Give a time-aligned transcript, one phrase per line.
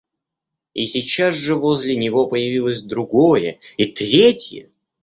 [0.73, 4.71] И сейчас же возле него появилось другое и третье.